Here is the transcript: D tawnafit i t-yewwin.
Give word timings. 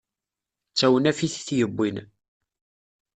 D 0.71 0.75
tawnafit 0.77 1.35
i 1.39 1.41
t-yewwin. 1.47 1.97